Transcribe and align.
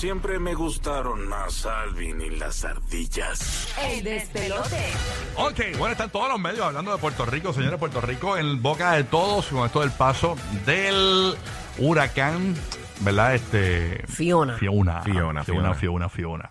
Siempre 0.00 0.38
me 0.38 0.54
gustaron 0.54 1.28
más 1.28 1.66
Alvin 1.66 2.22
y 2.22 2.30
las 2.30 2.64
ardillas. 2.64 3.68
El 3.82 4.02
despelote. 4.02 4.92
Ok, 5.36 5.76
bueno, 5.78 5.92
están 5.92 6.08
todos 6.08 6.30
los 6.30 6.40
medios 6.40 6.62
hablando 6.64 6.90
de 6.92 6.96
Puerto 6.96 7.26
Rico, 7.26 7.52
señores. 7.52 7.78
Puerto 7.78 8.00
Rico 8.00 8.38
en 8.38 8.62
boca 8.62 8.92
de 8.92 9.04
todos 9.04 9.48
con 9.48 9.66
esto 9.66 9.80
del 9.80 9.90
paso 9.90 10.38
del 10.64 11.34
huracán, 11.76 12.54
¿verdad? 13.00 13.34
Este. 13.34 14.02
Fiona. 14.06 14.56
Fiona. 14.56 15.02
Fiona, 15.02 15.44
Fiona, 15.44 15.74
Fiona. 15.74 16.08
Fiona. 16.08 16.50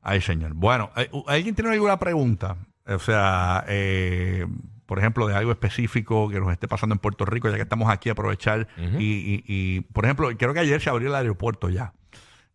Ay, 0.00 0.22
señor. 0.22 0.54
Bueno, 0.54 0.90
¿hay- 0.94 1.10
¿alguien 1.26 1.54
tiene 1.54 1.72
alguna 1.72 1.98
pregunta? 1.98 2.56
O 2.86 2.98
sea, 2.98 3.62
eh, 3.68 4.46
por 4.86 4.98
ejemplo, 4.98 5.26
de 5.26 5.34
algo 5.36 5.52
específico 5.52 6.30
que 6.30 6.40
nos 6.40 6.50
esté 6.50 6.66
pasando 6.66 6.94
en 6.94 6.98
Puerto 6.98 7.26
Rico, 7.26 7.50
ya 7.50 7.56
que 7.56 7.62
estamos 7.62 7.90
aquí, 7.90 8.08
aprovechar. 8.08 8.68
y, 8.98 9.04
y- 9.04 9.44
y, 9.46 9.80
por 9.82 10.06
ejemplo, 10.06 10.30
creo 10.38 10.54
que 10.54 10.60
ayer 10.60 10.80
se 10.80 10.88
abrió 10.88 11.08
el 11.10 11.14
aeropuerto 11.14 11.68
ya. 11.68 11.92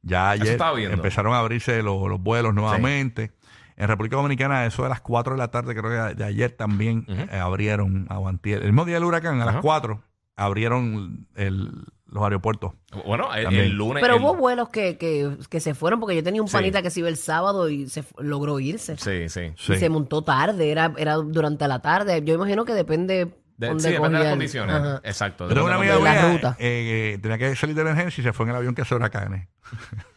Ya 0.05 0.30
ayer 0.30 0.58
empezaron 0.91 1.34
a 1.34 1.40
abrirse 1.40 1.82
los, 1.84 2.08
los 2.08 2.22
vuelos 2.22 2.54
nuevamente. 2.54 3.32
En 3.76 3.88
República 3.90 4.16
Dominicana, 4.16 4.66
eso 4.66 4.84
de 4.84 4.90
las 4.90 5.02
4 5.02 5.34
de 5.34 5.38
la 5.38 5.50
tarde, 5.52 5.76
creo 5.76 5.90
que 6.09 6.16
de 6.16 6.23
ayer 6.23 6.52
también 6.52 7.05
eh, 7.09 7.38
abrieron, 7.38 8.05
aguantier, 8.10 8.60
el 8.62 8.68
mismo 8.68 8.86
día 8.86 8.96
del 8.96 9.04
huracán, 9.04 9.41
a 9.41 9.46
las 9.46 9.55
Ajá. 9.55 9.62
4, 9.62 10.02
abrieron 10.38 11.27
el- 11.36 11.72
los 12.05 12.23
aeropuertos. 12.23 12.72
Bueno, 13.05 13.34
el, 13.34 13.44
También. 13.46 13.66
el 13.66 13.72
lunes. 13.73 14.02
Pero 14.02 14.16
el- 14.16 14.22
hubo 14.22 14.36
vuelos 14.36 14.70
que, 14.70 14.98
que, 14.98 15.36
que 15.49 15.60
se 15.60 15.73
fueron 15.73 15.99
porque 15.99 16.16
yo 16.16 16.24
tenía 16.24 16.41
un 16.41 16.48
Sí. 16.48 16.54
panita 16.54 16.82
que 16.82 16.90
se 16.90 16.99
iba 17.02 17.10
el 17.10 17.18
sábado 17.18 17.68
y 17.68 17.90
se 17.90 18.04
logró 18.20 18.60
irse. 18.60 18.96
Sí, 18.98 19.27
sí. 19.27 19.52
Sí. 19.58 19.74
Y 19.74 19.77
se 19.77 19.90
montó 19.90 20.22
tarde, 20.22 20.72
era, 20.72 20.94
era 20.98 21.16
durante 21.16 21.68
la 21.68 21.80
tarde. 21.82 22.22
Yo 22.24 22.35
imagino 22.35 22.63
que 22.63 22.74
depende 22.74 23.35
De- 23.58 23.80
sí, 23.80 23.90
depende 23.91 24.18
de 24.18 24.23
las 24.23 24.34
condiciones. 24.34 24.76
Ajá. 24.76 25.02
Exacto. 25.04 25.45
Pero 25.48 25.63
una 25.66 25.76
amiga 25.76 25.96
de 25.96 26.02
la 26.04 26.32
ruta. 26.32 26.55
eh, 26.59 27.13
eh, 27.16 27.20
tenía 27.22 27.38
que 27.38 27.55
salir 27.55 27.73
de 27.76 27.82
emergencia 27.82 28.22
y 28.22 28.23
se 28.26 28.34
fue 28.34 28.46
en 28.46 28.50
el 28.50 28.55
avión 28.58 28.76
que 28.76 28.82
hace 28.82 28.96
huracanes. 28.96 29.48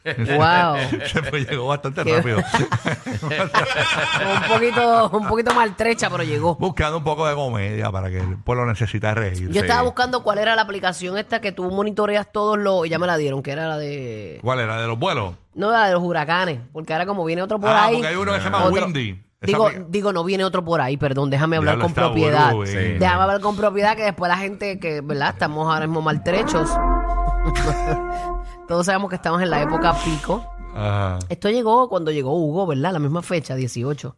Wow. 0.04 0.76
se 1.06 1.22
fue, 1.22 1.44
llegó 1.44 1.68
bastante 1.68 2.02
rápido. 2.04 2.38
un 3.22 4.42
poquito, 4.48 5.10
un 5.10 5.26
poquito 5.28 5.54
maltrecha, 5.54 6.10
pero 6.10 6.22
llegó. 6.22 6.56
Buscando 6.56 6.98
un 6.98 7.04
poco 7.04 7.26
de 7.26 7.34
comedia 7.34 7.90
para 7.90 8.10
que 8.10 8.18
el 8.18 8.36
pueblo 8.38 8.66
necesita 8.66 9.14
reír. 9.14 9.50
Yo 9.50 9.60
estaba 9.60 9.82
buscando 9.82 10.22
cuál 10.22 10.38
era 10.38 10.54
la 10.56 10.62
aplicación 10.62 11.16
esta 11.18 11.40
que 11.40 11.52
tú 11.52 11.70
monitoreas 11.70 12.30
todos 12.32 12.58
los. 12.58 12.86
y 12.86 12.90
Ya 12.90 12.98
me 12.98 13.06
la 13.06 13.16
dieron, 13.16 13.42
que 13.42 13.52
era 13.52 13.68
la 13.68 13.78
de. 13.78 14.38
¿Cuál 14.42 14.60
era? 14.60 14.80
¿De 14.80 14.86
los 14.86 14.98
vuelos? 14.98 15.34
No, 15.54 15.70
la 15.70 15.86
de 15.86 15.92
los 15.92 16.02
huracanes. 16.02 16.60
Porque 16.72 16.92
ahora, 16.92 17.06
como 17.06 17.24
viene 17.24 17.42
otro 17.42 17.58
por 17.58 17.70
ah, 17.70 17.86
ahí. 17.86 17.94
porque 17.94 18.08
hay 18.08 18.16
uno 18.16 18.32
que 18.32 18.38
se 18.38 18.44
llama 18.44 18.64
otro- 18.64 18.84
Windy. 18.84 19.22
Digo, 19.40 19.70
digo, 19.88 20.12
no 20.12 20.24
viene 20.24 20.44
otro 20.44 20.64
por 20.64 20.80
ahí, 20.80 20.96
perdón, 20.96 21.30
déjame 21.30 21.56
hablar 21.56 21.76
Diablo, 21.76 21.84
con 21.86 21.94
propiedad. 21.94 22.52
eh. 22.64 22.66
Sí. 22.66 22.98
Déjame 22.98 23.22
hablar 23.22 23.40
con 23.40 23.56
propiedad 23.56 23.96
que 23.96 24.02
después 24.02 24.28
la 24.28 24.36
gente 24.36 24.80
que, 24.80 25.00
¿verdad? 25.00 25.30
Estamos 25.30 25.72
ahora 25.72 25.86
mismo 25.86 26.02
maltrechos. 26.02 26.68
Todos 28.68 28.86
sabemos 28.86 29.10
que 29.10 29.16
estamos 29.16 29.40
en 29.40 29.50
la 29.50 29.62
época 29.62 29.94
pico. 30.04 30.44
Ajá. 30.74 31.20
Esto 31.28 31.50
llegó 31.50 31.88
cuando 31.88 32.10
llegó 32.10 32.36
Hugo, 32.36 32.66
¿verdad? 32.66 32.92
La 32.92 32.98
misma 32.98 33.22
fecha, 33.22 33.54
18. 33.54 34.16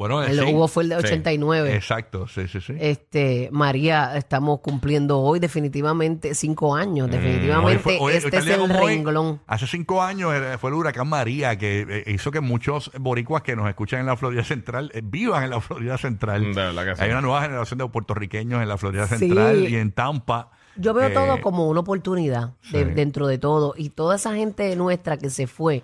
Bueno, 0.00 0.22
El 0.22 0.38
sí. 0.40 0.44
Hugo 0.54 0.66
fue 0.66 0.84
el 0.84 0.88
de 0.88 0.96
Sí. 1.00 1.04
89. 1.08 1.74
Exacto, 1.74 2.26
sí, 2.26 2.48
sí, 2.48 2.58
sí. 2.62 2.72
Este, 2.80 3.50
María, 3.52 4.16
estamos 4.16 4.60
cumpliendo 4.60 5.18
hoy 5.20 5.40
definitivamente 5.40 6.34
cinco 6.34 6.74
años. 6.74 7.04
Hoy 7.06 7.12
Definitivamente 7.18 7.78
fue- 7.82 7.98
hoy- 8.00 8.14
este 8.14 8.34
es 8.34 8.46
el 8.46 8.66
renglón. 8.70 9.42
Hace 9.46 9.66
cinco 9.66 10.02
años 10.02 10.32
fue 10.58 10.70
el 10.70 10.74
huracán 10.76 11.06
María 11.06 11.58
que 11.58 11.84
eh, 11.86 12.04
hizo 12.14 12.30
que 12.30 12.40
muchos 12.40 12.90
boricuas 12.98 13.42
que 13.42 13.54
nos 13.54 13.68
escuchan 13.68 14.00
en 14.00 14.06
la 14.06 14.16
Florida 14.16 14.42
Central 14.42 14.90
eh, 14.94 15.02
vivan 15.04 15.44
en 15.44 15.50
la 15.50 15.60
Florida 15.60 15.98
Central. 15.98 16.44
De 16.54 16.62
verdad 16.62 16.84
que 16.86 16.96
sí. 16.96 17.02
Hay 17.02 17.10
una 17.10 17.20
nueva 17.20 17.42
generación 17.42 17.76
de 17.76 17.86
puertorriqueños 17.88 18.62
en 18.62 18.68
la 18.68 18.78
Florida 18.78 19.06
Sí. 19.06 19.18
Central 19.18 19.68
y 19.68 19.76
en 19.76 19.92
Tampa. 19.92 20.50
Yo 20.80 20.94
veo 20.94 21.08
Eh, 21.08 21.12
todo 21.14 21.40
como 21.40 21.68
una 21.68 21.80
oportunidad 21.80 22.54
de- 22.72 22.84
sí. 22.84 22.90
dentro 22.94 23.26
de 23.26 23.38
todo. 23.38 23.74
Y 23.76 23.90
toda 23.90 24.16
esa 24.16 24.34
gente 24.34 24.74
nuestra 24.76 25.16
que 25.18 25.28
se 25.30 25.46
fue, 25.46 25.82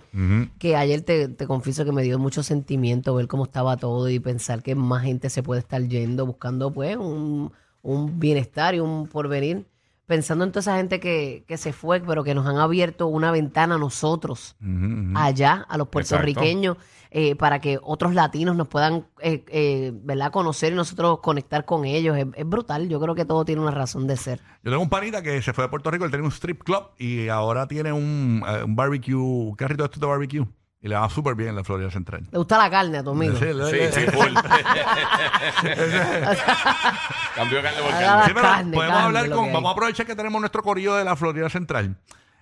que 0.59 0.75
ayer 0.75 1.01
te, 1.01 1.27
te 1.27 1.45
confieso 1.47 1.85
que 1.85 1.91
me 1.91 2.03
dio 2.03 2.17
mucho 2.19 2.41
sentimiento 2.43 3.13
ver 3.15 3.27
cómo 3.27 3.43
estaba 3.45 3.77
todo 3.77 4.09
y 4.09 4.19
pensar 4.19 4.63
que 4.63 4.75
más 4.75 5.03
gente 5.03 5.29
se 5.29 5.43
puede 5.43 5.59
estar 5.59 5.81
yendo 5.87 6.25
buscando 6.25 6.71
pues 6.71 6.97
un, 6.97 7.51
un 7.83 8.19
bienestar 8.19 8.73
y 8.75 8.79
un 8.79 9.07
porvenir. 9.07 9.65
Pensando 10.07 10.45
en 10.45 10.51
toda 10.51 10.61
esa 10.61 10.77
gente 10.77 11.01
que, 11.01 11.43
que 11.47 11.57
se 11.57 11.73
fue, 11.73 11.99
pero 11.99 12.23
que 12.23 12.33
nos 12.33 12.47
han 12.47 12.57
abierto 12.57 13.07
una 13.07 13.29
ventana 13.29 13.75
a 13.75 13.77
nosotros, 13.77 14.55
allá, 15.15 15.65
a 15.67 15.77
los 15.77 15.89
puertorriqueños, 15.89 16.77
eh, 17.11 17.35
para 17.35 17.59
que 17.59 17.77
otros 17.81 18.13
latinos 18.13 18.55
nos 18.55 18.69
puedan 18.69 19.05
eh, 19.19 19.43
eh, 19.49 19.91
¿verdad? 19.93 20.31
conocer 20.31 20.71
y 20.71 20.75
nosotros 20.77 21.19
conectar 21.19 21.65
con 21.65 21.83
ellos. 21.83 22.17
Es, 22.17 22.25
es 22.35 22.47
brutal, 22.47 22.87
yo 22.87 23.01
creo 23.01 23.15
que 23.15 23.25
todo 23.25 23.43
tiene 23.43 23.61
una 23.61 23.71
razón 23.71 24.07
de 24.07 24.15
ser. 24.15 24.39
Yo 24.63 24.71
tengo 24.71 24.81
un 24.81 24.89
panita 24.89 25.21
que 25.21 25.41
se 25.41 25.51
fue 25.51 25.65
de 25.65 25.69
Puerto 25.69 25.91
Rico, 25.91 26.05
él 26.05 26.11
tenía 26.11 26.25
un 26.25 26.31
strip 26.31 26.63
club 26.63 26.83
y 26.97 27.27
ahora 27.27 27.67
tiene 27.67 27.91
un, 27.91 28.43
un 28.63 28.75
barbecue, 28.77 29.13
un 29.13 29.55
carrito 29.55 29.87
de 29.87 30.05
barbecue. 30.07 30.47
Y 30.87 30.89
le 30.89 30.95
va 30.95 31.09
súper 31.09 31.35
bien 31.35 31.49
en 31.49 31.57
la 31.57 31.65
Florida 31.65 31.91
Central. 31.91 32.25
¿Le 32.31 32.37
gusta 32.37 32.57
la 32.57 32.69
carne 32.69 32.99
a 32.99 33.03
tu 33.03 33.09
amigo? 33.09 33.35
Sí, 33.35 33.45
Sí, 33.71 33.79
sí, 33.91 34.05
full. 34.09 34.33
Cambió 37.35 37.61
carne 37.61 37.81
por 37.81 37.91
carne. 37.91 38.23
Sí, 38.25 38.31
pero 38.33 38.41
carne, 38.41 38.73
podemos 38.73 38.93
carne, 38.95 39.05
hablar 39.07 39.27
lo 39.27 39.35
con. 39.35 39.51
Vamos 39.51 39.69
a 39.69 39.71
aprovechar 39.73 40.05
que 40.05 40.15
tenemos 40.15 40.39
nuestro 40.39 40.63
corrido 40.63 40.95
de 40.95 41.03
la 41.03 41.17
Florida 41.17 41.49
Central. 41.49 41.97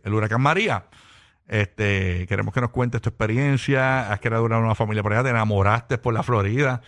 el 0.02 0.14
huracán 0.14 0.41
María? 0.41 0.87
Este, 1.47 2.26
queremos 2.26 2.55
que 2.55 2.62
nos 2.62 2.70
cuentes 2.70 3.02
tu 3.02 3.11
experiencia. 3.11 4.11
Has 4.11 4.20
creado 4.20 4.44
una, 4.44 4.56
una 4.58 4.75
familia 4.75 5.02
por 5.02 5.12
allá, 5.12 5.25
te 5.25 5.31
enamoraste 5.31 5.99
por 5.99 6.14
la 6.14 6.23
Florida. 6.23 6.81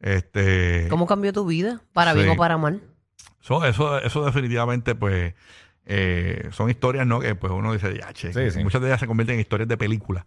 Este, 0.00 0.86
¿Cómo 0.90 1.06
cambió 1.06 1.32
tu 1.32 1.46
vida? 1.46 1.80
¿Para 1.94 2.12
bien 2.12 2.28
o 2.28 2.36
para 2.36 2.58
mal? 2.58 2.82
eso, 3.40 3.64
eso, 3.64 3.98
eso 3.98 4.24
definitivamente, 4.24 4.94
pues, 4.94 5.34
eh, 5.86 6.48
son 6.52 6.70
historias, 6.70 7.06
¿no? 7.06 7.18
Que 7.20 7.34
pues 7.34 7.52
uno 7.52 7.72
dice, 7.72 7.96
ya, 7.98 8.12
che, 8.12 8.32
Sí, 8.32 8.50
sí. 8.50 8.62
muchas 8.62 8.80
de 8.80 8.88
ellas 8.88 9.00
se 9.00 9.06
convierten 9.06 9.34
en 9.34 9.40
historias 9.40 9.68
de 9.68 9.76
película. 9.76 10.24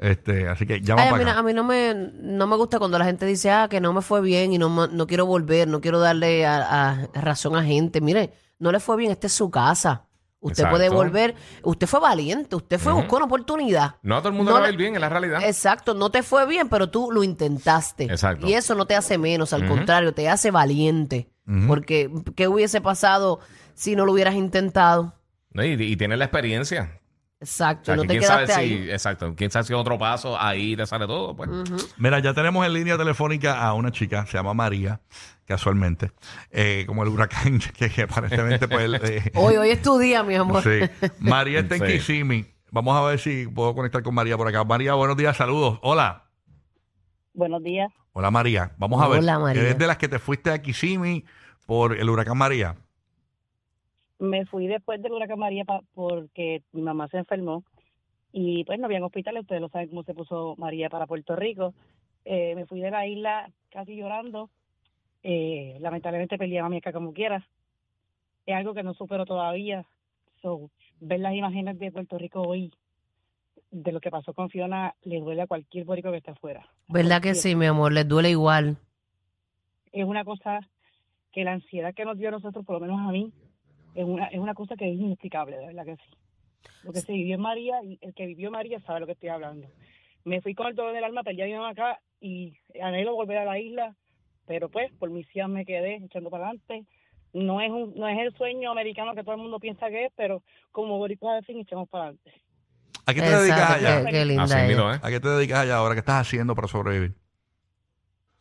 Este, 0.00 0.48
así 0.48 0.66
que 0.66 0.80
llama 0.80 1.02
Ay, 1.02 1.08
a, 1.10 1.16
mí, 1.16 1.30
a 1.30 1.42
mí 1.42 1.52
no 1.52 1.62
me, 1.64 1.94
no 1.94 2.46
me 2.46 2.56
gusta 2.56 2.78
cuando 2.78 2.98
la 2.98 3.04
gente 3.04 3.26
dice, 3.26 3.50
ah, 3.50 3.68
que 3.68 3.80
no 3.80 3.92
me 3.92 4.02
fue 4.02 4.20
bien 4.20 4.52
y 4.52 4.58
no, 4.58 4.68
me- 4.70 4.88
no 4.94 5.06
quiero 5.06 5.26
volver, 5.26 5.68
no 5.68 5.80
quiero 5.80 5.98
darle 6.00 6.46
a, 6.46 6.90
a- 6.90 7.08
razón 7.14 7.54
a 7.56 7.62
gente. 7.64 8.00
Mire, 8.00 8.32
no 8.58 8.72
le 8.72 8.80
fue 8.80 8.96
bien, 8.96 9.10
esta 9.12 9.26
es 9.26 9.32
su 9.34 9.50
casa. 9.50 10.06
Usted 10.40 10.64
Exacto. 10.64 10.76
puede 10.76 10.88
volver. 10.90 11.34
Usted 11.62 11.86
fue 11.86 12.00
valiente, 12.00 12.54
usted 12.56 12.78
fue, 12.78 12.92
buscó 12.92 13.16
una 13.16 13.24
oportunidad. 13.24 13.96
No 14.02 14.16
a 14.16 14.18
todo 14.18 14.28
el 14.28 14.34
mundo 14.34 14.50
No 14.52 14.58
le 14.58 14.62
va 14.62 14.66
a 14.68 14.70
ir 14.72 14.76
bien, 14.76 14.94
es 14.94 15.00
la 15.00 15.08
realidad. 15.08 15.42
Exacto, 15.42 15.94
no 15.94 16.10
te 16.10 16.22
fue 16.22 16.46
bien, 16.46 16.68
pero 16.68 16.90
tú 16.90 17.10
lo 17.10 17.22
intentaste. 17.24 18.04
Exacto. 18.04 18.46
Y 18.46 18.52
eso 18.52 18.74
no 18.74 18.84
te 18.86 18.94
hace 18.94 19.16
menos, 19.16 19.54
al 19.54 19.66
contrario, 19.66 20.12
te 20.12 20.28
hace 20.28 20.50
valiente. 20.50 21.28
Porque, 21.66 22.10
¿qué 22.36 22.48
hubiese 22.48 22.80
pasado 22.82 23.40
si 23.74 23.96
no 23.96 24.06
lo 24.06 24.12
hubieras 24.12 24.34
intentado? 24.34 25.14
No, 25.50 25.64
y, 25.64 25.72
y 25.72 25.96
tiene 25.96 26.16
la 26.16 26.24
experiencia. 26.24 27.00
Exacto, 27.40 27.82
O 27.82 27.84
sea, 27.84 27.96
no 27.96 28.02
que 28.02 28.08
te 28.08 28.14
quién 28.18 28.26
sabe 28.26 28.46
si, 28.48 28.90
exacto, 28.90 29.34
quién 29.36 29.50
sabe 29.50 29.64
si 29.66 29.74
otro 29.74 29.98
paso 29.98 30.40
ahí 30.40 30.76
te 30.76 30.86
sale 30.86 31.06
todo, 31.06 31.36
pues. 31.36 31.50
Mira, 31.98 32.18
ya 32.20 32.32
tenemos 32.32 32.64
en 32.64 32.72
línea 32.72 32.96
telefónica 32.96 33.60
a 33.60 33.74
una 33.74 33.90
chica, 33.90 34.24
se 34.24 34.38
llama 34.38 34.54
María, 34.54 35.00
casualmente, 35.44 36.12
eh, 36.50 36.84
como 36.86 37.02
el 37.02 37.10
huracán, 37.10 37.58
que, 37.76 37.90
que 37.90 38.02
aparentemente 38.02 38.66
pues... 38.66 38.90
eh, 39.10 39.30
Hoy, 39.34 39.56
hoy 39.56 39.70
es 39.70 39.82
tu 39.82 39.98
día, 39.98 40.22
mi 40.22 40.34
amor. 40.36 40.62
sí. 40.62 40.80
María 41.18 41.60
está 41.60 41.76
en 41.76 41.86
Sí. 41.86 41.92
Kissimmee. 41.98 42.46
Vamos 42.70 42.96
a 42.96 43.02
ver 43.02 43.18
si 43.18 43.46
puedo 43.46 43.74
conectar 43.74 44.02
con 44.02 44.14
María 44.14 44.36
por 44.38 44.48
acá. 44.48 44.64
María, 44.64 44.94
buenos 44.94 45.16
días, 45.16 45.36
saludos. 45.36 45.78
Hola. 45.82 46.24
Buenos 47.34 47.62
días. 47.62 47.92
Hola 48.12 48.30
María. 48.30 48.72
Vamos 48.78 49.02
a 49.02 49.08
ver. 49.08 49.18
Hola, 49.18 49.38
María. 49.38 49.62
¿Eres 49.62 49.78
de 49.78 49.86
las 49.86 49.98
que 49.98 50.08
te 50.08 50.18
fuiste 50.18 50.50
a 50.50 50.62
Kissimmee 50.62 51.24
por 51.66 51.96
el 51.96 52.08
huracán 52.08 52.38
María? 52.38 52.76
Me 54.18 54.46
fui 54.46 54.66
después 54.66 55.02
del 55.02 55.12
huracán 55.12 55.38
María 55.38 55.64
pa- 55.64 55.82
porque 55.94 56.62
mi 56.72 56.82
mamá 56.82 57.08
se 57.08 57.18
enfermó 57.18 57.64
y 58.32 58.64
pues 58.64 58.78
no 58.78 58.86
habían 58.86 59.02
hospitales. 59.02 59.42
Ustedes 59.42 59.60
lo 59.60 59.68
saben 59.68 59.88
cómo 59.88 60.02
se 60.04 60.14
puso 60.14 60.54
María 60.56 60.88
para 60.88 61.06
Puerto 61.06 61.36
Rico. 61.36 61.74
Eh, 62.24 62.54
me 62.54 62.66
fui 62.66 62.80
de 62.80 62.90
la 62.90 63.06
isla 63.06 63.50
casi 63.70 63.96
llorando. 63.96 64.50
Eh, 65.22 65.76
lamentablemente 65.80 66.38
perdí 66.38 66.56
a 66.58 66.62
mami 66.62 66.78
acá 66.78 66.92
como 66.92 67.12
quieras. 67.12 67.44
Es 68.46 68.54
algo 68.54 68.74
que 68.74 68.82
no 68.82 68.94
supero 68.94 69.24
todavía. 69.24 69.84
So, 70.42 70.70
ver 71.00 71.20
las 71.20 71.34
imágenes 71.34 71.78
de 71.78 71.90
Puerto 71.92 72.18
Rico 72.18 72.42
hoy, 72.42 72.72
de 73.70 73.92
lo 73.92 74.00
que 74.00 74.10
pasó 74.10 74.34
con 74.34 74.50
Fiona, 74.50 74.94
le 75.02 75.20
duele 75.20 75.42
a 75.42 75.46
cualquier 75.46 75.84
borico 75.84 76.10
que 76.10 76.18
esté 76.18 76.30
afuera. 76.30 76.66
¿Verdad 76.88 77.20
que 77.22 77.34
sí, 77.34 77.54
mi 77.56 77.66
amor? 77.66 77.92
Les 77.92 78.06
duele 78.06 78.30
igual. 78.30 78.76
es 79.92 80.04
una 80.04 80.24
cosa 80.24 80.60
que 81.32 81.44
la 81.44 81.52
ansiedad 81.52 81.94
que 81.94 82.04
nos 82.04 82.18
dio 82.18 82.28
a 82.28 82.32
nosotros, 82.32 82.64
por 82.64 82.74
lo 82.74 82.80
menos 82.80 83.00
a 83.00 83.10
mí, 83.12 83.32
es 83.94 84.04
una, 84.04 84.26
es 84.26 84.38
una 84.38 84.54
cosa 84.54 84.76
que 84.76 84.90
es 84.90 84.98
inexplicable, 84.98 85.56
de 85.56 85.66
verdad 85.66 85.84
que 85.84 85.96
sí. 85.96 86.16
Lo 86.82 86.92
que 86.92 87.00
se 87.00 87.12
vivió 87.12 87.34
en 87.36 87.40
María, 87.40 87.82
y 87.82 87.98
el 88.00 88.14
que 88.14 88.26
vivió 88.26 88.48
en 88.48 88.52
María 88.52 88.80
sabe 88.80 89.00
lo 89.00 89.06
que 89.06 89.12
estoy 89.12 89.28
hablando. 89.28 89.68
Me 90.24 90.40
fui 90.40 90.54
con 90.54 90.66
el 90.66 90.74
dolor 90.74 90.94
del 90.94 91.04
alma, 91.04 91.22
perdí 91.22 91.42
a 91.42 91.46
mi 91.46 91.52
mamá 91.52 91.70
acá 91.70 92.00
y 92.20 92.54
anhelo 92.82 93.14
volver 93.14 93.38
a 93.38 93.44
la 93.44 93.58
isla, 93.58 93.94
pero 94.46 94.68
pues 94.68 94.90
por 94.98 95.10
misión 95.10 95.52
me 95.52 95.64
quedé 95.64 95.96
echando 95.96 96.30
para 96.30 96.48
adelante. 96.48 96.84
No 97.32 97.60
es, 97.60 97.70
un, 97.70 97.94
no 97.96 98.08
es 98.08 98.18
el 98.18 98.34
sueño 98.36 98.70
americano 98.70 99.14
que 99.14 99.22
todo 99.22 99.34
el 99.34 99.40
mundo 99.40 99.58
piensa 99.58 99.88
que 99.88 100.06
es, 100.06 100.12
pero 100.16 100.42
como 100.72 100.98
boricua 100.98 101.36
al 101.36 101.44
fin 101.44 101.58
echamos 101.58 101.88
para 101.88 102.04
adelante. 102.04 102.32
¿A 103.06 103.12
qué 103.12 103.20
te 103.20 103.30
dedicas 103.36 103.70
allá? 103.70 104.04
qué, 104.04 104.10
qué 104.10 104.24
linda 104.24 104.44
Así 104.44 104.58
es. 104.58 104.68
mismo, 104.68 104.92
¿eh? 104.92 104.98
¿A 105.02 105.10
qué 105.10 105.20
te 105.20 105.28
dedicas 105.28 105.58
allá 105.60 105.76
ahora? 105.76 105.94
¿Qué 105.94 106.00
estás 106.00 106.20
haciendo 106.26 106.54
para 106.54 106.68
sobrevivir? 106.68 107.14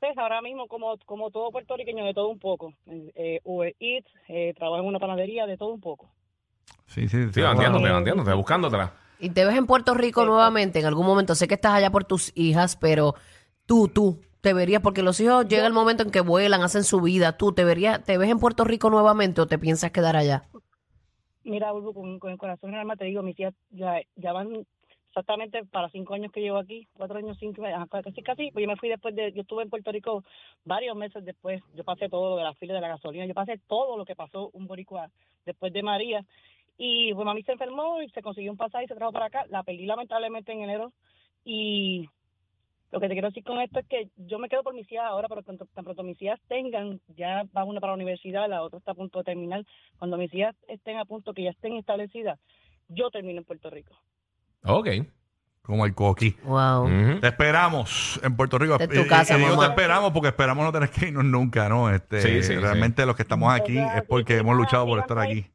Pues 0.04 0.18
ahora 0.18 0.42
mismo, 0.42 0.68
como, 0.68 0.98
como 1.06 1.32
todo 1.32 1.50
puertorriqueño, 1.50 2.04
de 2.04 2.14
todo 2.14 2.28
un 2.28 2.38
poco. 2.38 2.74
Eh, 3.16 3.40
Uber 3.46 3.74
Eats, 3.80 4.12
eh, 4.28 4.54
trabajo 4.54 4.82
en 4.82 4.90
una 4.90 5.00
panadería, 5.00 5.46
de 5.46 5.56
todo 5.56 5.70
un 5.70 5.80
poco. 5.80 6.10
Sí, 6.88 7.08
sí. 7.08 7.32
Sí, 7.32 7.40
bandeándote, 7.40 7.90
bandeándote, 7.90 8.34
buscándotela. 8.34 8.92
Y 9.18 9.30
te 9.30 9.46
ves 9.46 9.56
en 9.56 9.66
Puerto 9.66 9.94
Rico 9.94 10.20
Sí, 10.20 10.28
nuevamente 10.28 10.80
en 10.82 10.88
algún 10.88 11.06
momento. 11.06 11.36
Sé 11.36 11.48
que 11.48 11.54
estás 11.54 11.76
allá 11.76 11.90
por 11.90 12.04
tus 12.04 12.34
hijas, 12.36 12.76
pero 12.76 13.16
tú, 13.66 13.88
tú, 13.88 14.20
te 14.42 14.54
verías, 14.54 14.82
porque 14.82 15.04
los 15.04 15.22
hijos 15.22 15.48
llega 15.48 15.66
el 15.68 15.72
momento 15.72 16.04
en 16.04 16.12
que 16.12 16.20
vuelan, 16.20 16.64
hacen 16.64 16.84
su 16.84 17.00
vida. 17.00 17.38
Tú, 17.38 17.54
¿te 17.54 17.64
verías, 17.64 18.04
te 18.04 18.18
ves 18.18 18.30
en 18.30 18.40
Puerto 18.40 18.66
Rico 18.66 18.90
nuevamente 18.90 19.40
o 19.40 19.48
te 19.48 19.58
piensas 19.58 19.92
quedar 19.92 20.18
allá? 20.18 20.44
Mira, 21.46 21.72
Bulbu, 21.72 21.94
con, 21.94 22.20
con 22.20 22.32
el 22.32 22.38
corazón 22.38 22.72
en 22.72 22.76
el 22.76 22.82
alma 22.82 22.98
te 22.98 23.06
digo, 23.06 23.24
mis 23.24 23.40
hijas 23.40 23.54
ya, 23.70 24.02
ya 24.18 24.34
van 24.34 24.68
exactamente 25.14 25.64
para 25.66 25.90
cinco 25.90 26.16
años 26.16 26.32
que 26.32 26.42
llevo 26.42 26.58
aquí, 26.58 26.88
cuatro 26.94 27.20
años, 27.20 27.38
cinco, 27.40 27.62
casi, 27.88 28.24
casi, 28.24 28.52
pues 28.52 28.64
yo 28.64 28.68
me 28.68 28.76
fui 28.78 28.90
después 28.90 29.14
de, 29.14 29.32
yo 29.32 29.42
estuve 29.42 29.62
en 29.62 29.70
Puerto 29.70 29.92
Rico 29.92 30.24
varios 30.66 30.96
meses 30.96 31.24
después, 31.24 31.62
yo 31.76 31.84
pasé 31.84 32.10
todo 32.10 32.32
lo 32.32 32.38
de 32.38 32.44
la 32.44 32.56
fila 32.56 32.74
de 32.74 32.82
la 32.82 32.88
gasolina, 32.88 33.28
yo 33.28 33.36
pasé 33.36 33.60
todo 33.68 33.96
lo 33.96 34.06
que 34.06 34.16
pasó 34.16 34.50
un 34.54 34.66
boricua 34.66 35.12
después 35.46 35.72
de 35.72 35.84
María, 35.84 36.26
y 36.80 37.14
pues 37.14 37.26
mami 37.26 37.44
se 37.44 37.52
enfermó 37.52 38.02
y 38.02 38.10
se 38.10 38.24
consiguió 38.24 38.52
un 38.52 38.58
pasaje 38.58 38.86
y 38.86 38.88
se 38.88 38.96
trajo 38.96 39.12
para 39.12 39.28
acá, 39.28 39.46
la 39.50 39.62
perdí 39.62 39.86
lamentablemente 39.86 40.52
en 40.52 40.64
enero, 40.64 40.92
y 41.46 42.10
lo 42.92 43.00
que 43.00 43.08
te 43.08 43.14
quiero 43.14 43.28
decir 43.28 43.44
con 43.44 43.62
esto 43.62 43.80
es 43.80 43.88
que 43.88 44.10
yo 44.18 44.40
me 44.40 44.50
quedo 44.50 44.64
por 44.64 44.74
mis 44.74 44.92
hijas 44.92 45.06
ahora, 45.06 45.28
pero 45.28 45.44
tanto, 45.44 45.68
tan 45.76 45.84
pronto 45.84 46.02
mis 46.02 46.20
hijas 46.24 46.42
tengan, 46.48 47.00
ya 47.16 47.44
va 47.56 47.66
una 47.66 47.80
para 47.80 47.92
la 47.92 47.98
universidad, 47.98 48.50
la 48.50 48.64
otra 48.64 48.80
está 48.80 48.94
a 48.94 48.96
punto 48.96 49.20
de 49.20 49.26
terminar, 49.26 49.64
cuando 50.00 50.18
mis 50.18 50.34
hijas 50.34 50.56
estén 50.68 50.98
a 50.98 51.06
punto, 51.06 51.36
que 51.36 51.44
ya 51.44 51.52
estén 51.52 51.76
establecidas, 51.76 52.40
yo 52.88 53.12
termino 53.12 53.38
en 53.38 53.46
Puerto 53.46 53.70
Rico. 53.70 53.96
Ok. 54.66 54.88
Como 55.62 55.86
el 55.86 55.96
coqui. 55.96 56.36
Wow. 56.44 56.90
Te 57.22 57.28
esperamos 57.28 58.20
en 58.22 58.36
Puerto 58.36 58.58
Rico. 58.58 58.76
Es 58.80 58.90
tu 58.90 58.96
Y- 58.96 59.00
y- 59.04 59.08
casa, 59.08 59.36
y 59.36 59.38
digo 59.40 59.52
mamá. 59.52 59.64
te 59.64 59.70
esperamos 59.70 60.12
porque 60.12 60.28
esperamos 60.28 60.66
no 60.66 60.72
tener 60.74 60.90
que 60.90 61.08
irnos 61.08 61.24
nunca, 61.24 61.70
¿no? 61.70 61.90
Este, 61.90 62.22
Sí, 62.22 62.44
sí, 62.44 62.58
realmente 62.58 63.06
los 63.06 63.16
que 63.16 63.22
estamos 63.22 63.54
aquí 63.54 63.78
es 63.78 64.04
porque 64.04 64.34
sí, 64.34 64.40
hemos 64.42 64.58
luchado 64.58 64.86
por 64.86 64.98
sigan 65.00 65.04
estar 65.04 65.20
aquí. 65.20 65.50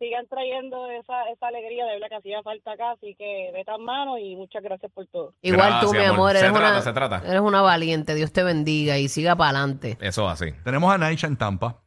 Sigan 0.00 0.26
trayendo 0.26 0.90
esa, 0.90 1.30
esa 1.32 1.46
alegría, 1.46 1.84
de 1.86 1.92
verdad 1.94 2.08
que 2.08 2.16
hacía 2.16 2.42
falta 2.42 2.72
acá, 2.72 2.90
así 2.90 3.14
que 3.16 3.50
metan 3.54 3.80
mano 3.84 4.18
y 4.18 4.34
muchas 4.34 4.62
gracias 4.64 4.90
por 4.92 5.06
todo. 5.06 5.32
Igual 5.42 5.80
tú, 5.80 5.92
Gracias, 5.92 5.92
mi 5.92 6.04
amor, 6.12 6.32
Se 6.32 6.38
eres 6.40 6.52
trata, 6.52 6.70
una, 6.72 6.82
se 6.82 6.92
trata. 6.92 7.22
eres 7.24 7.40
una 7.40 7.62
valiente. 7.62 8.14
Dios 8.16 8.32
te 8.32 8.42
bendiga 8.42 8.98
y 8.98 9.06
siga 9.08 9.36
para 9.36 9.50
adelante. 9.50 9.96
Eso 10.00 10.28
así. 10.28 10.46
Tenemos 10.64 10.92
a 10.92 10.98
Naisha 10.98 11.28
en 11.28 11.36
Tampa. 11.36 11.80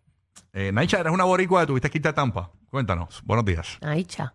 Eh, 0.53 0.71
Naisha, 0.71 1.01
eres 1.01 1.11
una 1.11 1.25
boricua 1.25 1.65
tuviste 1.65 1.89
que 1.89 1.97
irte 1.97 2.07
a 2.07 2.13
Tampa. 2.13 2.51
Cuéntanos. 2.71 3.21
Buenos 3.25 3.43
días. 3.43 3.77
Ay, 3.81 4.05
cha. 4.05 4.33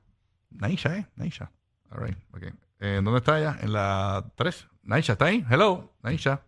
Naisha, 0.50 0.94
¿eh? 0.98 1.06
Naisha. 1.16 1.50
All 1.92 2.06
right. 2.06 2.16
Okay. 2.34 2.50
Eh, 2.80 3.00
¿Dónde 3.02 3.18
está 3.18 3.38
ella? 3.38 3.58
En 3.60 3.72
la 3.72 4.24
3. 4.34 4.68
Naisha, 4.84 5.12
¿está 5.12 5.26
ahí? 5.26 5.44
Hello. 5.50 5.90
Naisha. 6.02 6.42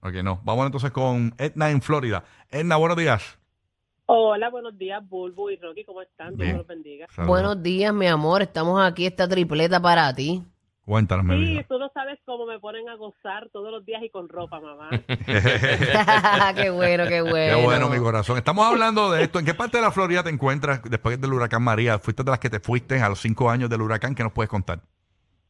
Ok, 0.00 0.14
no. 0.24 0.40
Vamos 0.44 0.66
entonces 0.66 0.90
con 0.90 1.34
Edna 1.38 1.70
en 1.70 1.80
Florida. 1.80 2.24
Edna, 2.50 2.76
buenos 2.76 2.96
días. 2.96 3.38
Hola, 4.06 4.50
buenos 4.50 4.76
días, 4.76 5.00
Bulbo 5.08 5.48
y 5.50 5.56
Rocky, 5.56 5.84
¿cómo 5.84 6.02
están? 6.02 6.36
Dios 6.36 6.56
los 6.56 6.66
bendiga. 6.66 7.06
Saludos. 7.08 7.28
Buenos 7.28 7.62
días, 7.62 7.94
mi 7.94 8.08
amor. 8.08 8.42
Estamos 8.42 8.82
aquí, 8.82 9.06
esta 9.06 9.28
tripleta 9.28 9.80
para 9.80 10.12
ti. 10.12 10.42
Cuéntanos, 10.84 11.24
mi 11.24 11.36
Sí, 11.36 11.52
vida. 11.52 11.64
tú 11.68 11.78
no 11.78 11.88
sabes 11.94 12.18
cómo 12.24 12.44
me 12.44 12.58
ponen 12.58 12.88
a 12.88 12.96
gozar 12.96 13.48
todos 13.50 13.70
los 13.70 13.84
días 13.86 14.02
y 14.02 14.10
con 14.10 14.28
ropa, 14.28 14.60
mamá. 14.60 14.90
qué 16.56 16.70
bueno, 16.70 17.04
qué 17.06 17.22
bueno. 17.22 17.56
Qué 17.56 17.62
bueno, 17.64 17.88
mi 17.88 17.98
corazón. 17.98 18.36
Estamos 18.36 18.66
hablando 18.66 19.10
de 19.12 19.22
esto. 19.22 19.38
¿En 19.38 19.44
qué 19.44 19.54
parte 19.54 19.76
de 19.78 19.82
la 19.82 19.92
Florida 19.92 20.22
te 20.24 20.30
encuentras 20.30 20.82
después 20.82 21.20
del 21.20 21.32
huracán 21.32 21.62
María? 21.62 21.98
¿Fuiste 21.98 22.24
de 22.24 22.30
las 22.30 22.40
que 22.40 22.50
te 22.50 22.58
fuiste 22.60 23.00
a 23.00 23.08
los 23.08 23.20
cinco 23.20 23.48
años 23.48 23.70
del 23.70 23.80
huracán? 23.82 24.14
¿Qué 24.14 24.22
nos 24.24 24.32
puedes 24.32 24.50
contar? 24.50 24.80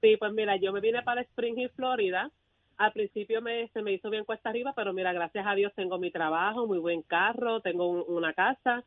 Sí, 0.02 0.16
pues 0.18 0.32
mira, 0.32 0.56
yo 0.56 0.72
me 0.72 0.80
vine 0.80 1.02
para 1.02 1.22
Spring 1.22 1.58
Hill, 1.58 1.70
Florida. 1.76 2.30
Al 2.76 2.92
principio 2.92 3.40
me, 3.40 3.68
se 3.68 3.80
me 3.82 3.92
hizo 3.92 4.10
bien 4.10 4.24
cuesta 4.24 4.50
arriba, 4.50 4.72
pero 4.74 4.92
mira, 4.92 5.12
gracias 5.12 5.46
a 5.46 5.54
Dios 5.54 5.72
tengo 5.76 5.98
mi 5.98 6.10
trabajo, 6.10 6.66
muy 6.66 6.78
buen 6.78 7.02
carro, 7.02 7.60
tengo 7.60 7.86
un- 7.88 8.04
una 8.08 8.32
casa. 8.34 8.82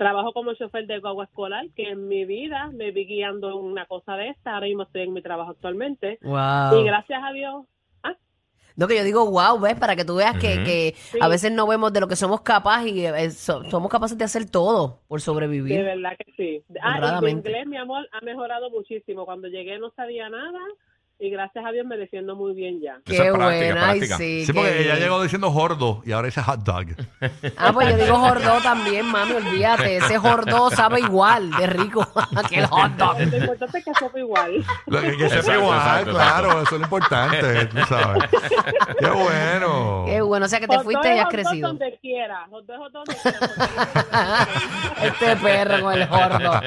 Trabajo 0.00 0.32
como 0.32 0.54
chofer 0.54 0.86
de 0.86 0.98
guagua 0.98 1.24
escolar, 1.24 1.66
que 1.76 1.90
en 1.90 2.08
mi 2.08 2.24
vida 2.24 2.70
me 2.72 2.90
vi 2.90 3.04
guiando 3.04 3.50
en 3.50 3.56
una 3.58 3.84
cosa 3.84 4.16
de 4.16 4.30
esta. 4.30 4.54
Ahora 4.54 4.64
mismo 4.66 4.84
estoy 4.84 5.02
en 5.02 5.12
mi 5.12 5.20
trabajo 5.20 5.50
actualmente. 5.50 6.18
Y 6.22 6.82
gracias 6.84 7.22
a 7.22 7.30
Dios, 7.34 7.66
ah, 8.02 8.14
No, 8.76 8.88
que 8.88 8.96
yo 8.96 9.04
digo, 9.04 9.30
wow, 9.30 9.60
¿ves? 9.60 9.74
Para 9.78 9.96
que 9.96 10.06
tú 10.06 10.14
veas 10.16 10.38
que, 10.38 10.64
que 10.64 10.94
Sí. 10.96 11.18
a 11.20 11.28
veces 11.28 11.52
no 11.52 11.66
vemos 11.66 11.92
de 11.92 12.00
lo 12.00 12.08
que 12.08 12.16
somos 12.16 12.40
capaces 12.40 12.90
y 12.92 13.04
eh, 13.04 13.30
so- 13.30 13.62
somos 13.64 13.90
capaces 13.90 14.16
de 14.16 14.24
hacer 14.24 14.48
todo 14.50 15.00
por 15.06 15.18
De 15.20 15.24
sobrevivir. 15.26 15.82
verdad 15.84 16.12
que 16.16 16.32
sí. 16.34 16.64
Ah, 16.80 17.18
y 17.20 17.24
mi 17.26 17.30
inglés, 17.32 17.66
mi 17.66 17.76
amor, 17.76 18.08
ha 18.10 18.22
mejorado 18.24 18.70
muchísimo. 18.70 19.26
Cuando 19.26 19.48
llegué 19.48 19.78
no 19.78 19.90
sabía 19.90 20.30
nada 20.30 20.60
y 21.20 21.30
gracias 21.30 21.64
a 21.66 21.70
Dios 21.70 21.86
me 21.86 21.96
defiendo 21.98 22.34
muy 22.34 22.54
bien 22.54 22.80
ya. 22.80 22.98
Qué 23.04 23.14
Eso 23.14 23.24
es 23.24 23.32
práctica, 23.32 23.66
buena, 23.74 23.88
ay, 23.90 23.98
práctica. 23.98 24.16
sí. 24.16 24.42
Qué 24.46 24.54
porque 24.54 24.80
ella 24.80 24.94
bien. 24.94 25.04
llegó 25.04 25.22
diciendo 25.22 25.50
gordo 25.50 26.02
y 26.06 26.12
ahora 26.12 26.26
dice 26.26 26.42
hot 26.42 26.60
dog. 26.60 26.86
Ah, 27.56 27.72
pues 27.74 27.90
yo 27.90 28.04
digo 28.04 28.16
jordó 28.18 28.60
también, 28.62 29.04
mami, 29.06 29.32
olvídate. 29.32 29.98
Ese 29.98 30.18
jordó 30.18 30.70
sabe 30.70 31.00
igual 31.00 31.50
de 31.50 31.66
rico 31.66 32.06
que 32.48 32.58
el 32.60 32.66
hot 32.66 32.92
dog. 32.92 33.18
Lo 33.20 33.36
importante 33.36 33.78
es 33.78 33.84
que 33.84 33.94
sepa 33.94 34.18
igual. 34.18 34.64
Lo 34.86 35.00
que, 35.02 35.16
que 35.16 35.28
sepa 35.28 35.36
Exacto, 35.36 35.60
igual, 35.60 35.78
exacto, 35.78 36.10
claro, 36.12 36.46
exacto. 36.48 36.62
eso 36.62 36.74
es 36.74 36.80
lo 36.80 36.84
importante, 36.86 37.66
tú 37.66 37.78
sabes. 37.86 38.24
Qué 38.98 39.06
bueno. 39.10 40.04
Qué 40.06 40.20
bueno, 40.22 40.46
o 40.46 40.48
sea 40.48 40.60
que 40.60 40.68
te 40.68 40.76
Hot 40.76 40.84
fuiste 40.84 41.08
dog 41.08 41.16
y 41.16 41.18
has 41.18 41.24
hot 41.26 41.32
dog 41.32 41.42
crecido. 41.42 41.68
donde 41.68 41.98
quiera. 42.00 42.46
Hot 42.50 42.64
dog, 42.66 42.78
hot 42.78 42.92
dog 42.92 43.04
donde 43.04 43.20
quiera. 43.22 44.48
Este 45.02 45.36
perro 45.36 45.82
con 45.82 45.94
el 45.94 46.06
jordo. 46.08 46.60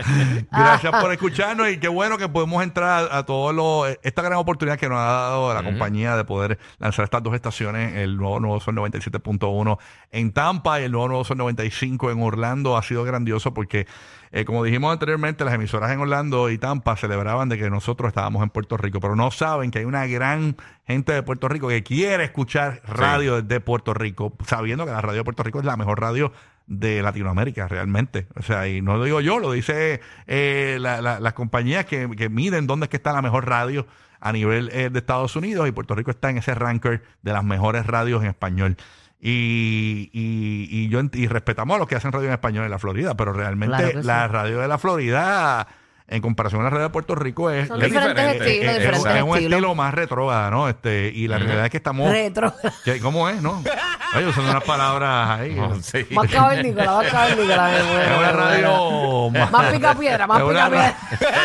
Gracias 0.51 1.01
por 1.01 1.11
escucharnos 1.11 1.69
y 1.69 1.79
qué 1.79 1.87
bueno 1.87 2.17
que 2.17 2.27
podemos 2.29 2.63
entrar 2.63 3.07
a, 3.11 3.17
a 3.19 3.25
todos 3.25 3.53
los 3.53 3.97
esta 4.03 4.21
gran 4.21 4.39
oportunidad 4.43 4.79
que 4.79 4.87
nos 4.87 4.99
ha 4.99 5.03
dado 5.03 5.53
la 5.53 5.63
compañía 5.63 6.15
de 6.15 6.23
poder 6.23 6.59
lanzar 6.79 7.03
estas 7.03 7.23
dos 7.23 7.33
estaciones, 7.33 7.95
el 7.95 8.17
nuevo 8.17 8.39
Nuevo 8.39 8.59
Sol 8.59 8.75
97.1 8.75 9.77
en 10.11 10.31
Tampa 10.31 10.79
y 10.79 10.83
el 10.83 10.91
nuevo 10.91 11.07
Nuevo 11.07 11.23
Sol 11.23 11.37
95 11.37 12.11
en 12.11 12.21
Orlando. 12.21 12.77
Ha 12.77 12.83
sido 12.83 13.03
grandioso 13.03 13.53
porque, 13.53 13.87
eh, 14.35 14.43
como 14.45 14.63
dijimos 14.63 14.91
anteriormente, 14.91 15.45
las 15.45 15.53
emisoras 15.53 15.91
en 15.91 15.99
Orlando 15.99 16.49
y 16.49 16.57
Tampa 16.57 16.97
celebraban 16.97 17.47
de 17.49 17.57
que 17.57 17.69
nosotros 17.69 18.07
estábamos 18.09 18.43
en 18.43 18.49
Puerto 18.49 18.75
Rico, 18.75 18.99
pero 18.99 19.15
no 19.15 19.31
saben 19.31 19.71
que 19.71 19.79
hay 19.79 19.85
una 19.85 20.05
gran 20.07 20.57
gente 20.85 21.13
de 21.13 21.23
Puerto 21.23 21.47
Rico 21.47 21.67
que 21.69 21.83
quiere 21.83 22.23
escuchar 22.25 22.81
radio 22.85 23.41
desde 23.41 23.59
Puerto 23.61 23.93
Rico, 23.93 24.33
sabiendo 24.45 24.85
que 24.85 24.91
la 24.91 25.01
radio 25.01 25.19
de 25.19 25.23
Puerto 25.23 25.43
Rico 25.43 25.59
es 25.59 25.65
la 25.65 25.77
mejor 25.77 26.01
radio 26.01 26.33
de 26.65 27.01
Latinoamérica 27.03 27.67
realmente. 27.67 28.27
O 28.35 28.41
sea, 28.41 28.67
y 28.67 28.81
no 28.81 28.97
lo 28.97 29.03
digo 29.03 29.21
yo, 29.21 29.37
lo 29.39 29.51
dice 29.51 30.01
eh, 30.27 30.77
la- 30.81 31.01
la- 31.01 31.19
las 31.19 31.33
compañías 31.33 31.85
que, 31.85 32.09
que 32.17 32.29
miden 32.29 32.67
dónde 32.67 32.85
es 32.85 32.89
que 32.89 32.97
está 32.97 33.13
la 33.13 33.21
mejor 33.21 33.47
radio 33.47 33.85
a 34.19 34.31
nivel 34.31 34.69
eh, 34.71 34.89
de 34.89 34.99
Estados 34.99 35.35
Unidos 35.35 35.67
y 35.67 35.71
Puerto 35.73 35.93
Rico 35.95 36.09
está 36.09 36.29
en 36.29 36.37
ese 36.37 36.55
ranker 36.55 37.03
de 37.21 37.33
las 37.33 37.43
mejores 37.43 37.85
radios 37.85 38.23
en 38.23 38.29
español. 38.29 38.77
Y, 39.25 40.09
y, 40.11 40.67
y 40.69 40.89
yo 40.89 40.99
y 41.13 41.27
respetamos 41.27 41.75
a 41.75 41.79
los 41.79 41.87
que 41.87 41.95
hacen 41.95 42.11
radio 42.11 42.27
en 42.27 42.33
español 42.33 42.65
en 42.65 42.71
la 42.71 42.77
Florida, 42.77 43.15
pero 43.15 43.31
realmente 43.31 43.77
Claro 43.77 43.91
que 43.93 44.01
sí. 44.01 44.07
la 44.07 44.27
radio 44.27 44.59
de 44.59 44.67
la 44.67 44.77
Florida, 44.77 45.65
en 46.07 46.21
comparación 46.21 46.61
a 46.61 46.65
la 46.65 46.69
radio 46.69 46.83
de 46.83 46.89
Puerto 46.89 47.15
Rico, 47.15 47.49
es, 47.49 47.67
Son 47.67 47.81
es 47.81 47.85
diferentes 47.91 48.15
diferente. 48.23 48.45
estilos, 48.49 48.65
es- 48.65 48.77
es- 48.77 48.79
diferentes 48.83 49.15
es 49.15 49.23
un 49.23 49.29
estilos. 49.29 49.51
estilo 49.53 49.75
más 49.75 49.93
retrógrado, 49.93 50.51
¿no? 50.51 50.69
Este, 50.69 51.07
y 51.13 51.27
la 51.27 51.37
realidad 51.39 51.65
es 51.65 51.71
que 51.71 51.77
estamos. 51.77 52.09
Retro. 52.11 52.53
que- 52.83 52.99
¿Cómo 52.99 53.29
es, 53.29 53.41
no? 53.41 53.63
Oye, 54.15 54.27
usando 54.27 54.51
unas 54.51 54.63
palabras 54.63 55.39
ahí. 55.39 55.55
No, 55.55 55.75
sí. 55.81 56.05
Más 56.11 56.29
cavernícola, 56.29 56.91
más 56.91 57.07
cavernícola. 57.11 57.63
me 57.67 57.83
muero, 57.83 58.01
Es 58.01 58.07
una 58.07 58.17
me 58.17 58.33
muero. 58.33 58.37
radio 58.37 59.29
más, 59.31 59.51
Más 59.51 59.73
pica 59.73 59.95
piedra, 59.95 60.27
más 60.27 60.37
Es 60.39 60.43
una 60.43 60.69
pica 60.69 60.95
piedra. 61.19 61.37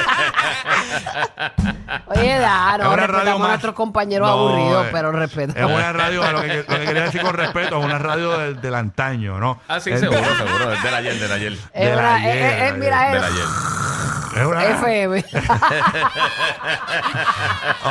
Oye, 2.07 2.38
da, 2.38 2.73
Es 2.77 2.83
no, 2.85 2.93
una 2.93 2.97
radio 2.97 3.07
respetamos 3.07 3.38
más- 3.41 3.47
a 3.47 3.50
nuestros 3.53 3.75
compañeros 3.75 4.29
No, 4.29 4.35
aburridos, 4.35 4.87
eh, 4.87 4.91
pero 4.93 5.12
respeto. 5.12 5.55
Es 5.57 5.65
una 5.65 5.93
radio, 5.93 6.33
lo 6.33 6.43
que, 6.43 6.57
lo 6.57 6.65
que 6.67 6.85
quería 6.85 7.03
decir 7.05 7.23
con 7.23 7.35
respeto, 7.35 7.79
es 7.79 7.85
una 7.85 7.99
radio 7.99 8.37
del, 8.38 8.61
del 8.61 8.75
antaño, 8.75 9.38
¿no? 9.38 9.61
Ah, 9.69 9.81
sí, 9.81 9.91
Es- 9.91 10.00
seguro, 10.00 10.21
seguro. 10.21 10.71
Del 10.83 10.95
ayer, 10.95 11.15
del 11.19 11.33
ayer. 11.33 11.53
Es 11.53 11.61
de 11.73 11.87
la 11.97 12.03
una- 12.03 12.15
ayer, 12.17 12.37
es- 12.37 12.53
es- 12.53 12.59
de 12.59 12.71
la 12.71 12.77
mira, 12.79 13.09
Del 13.12 13.17
es 13.17 13.31
ayer. 13.31 13.45
Es 14.40 14.47
una 14.47 14.64
FM. 14.64 15.18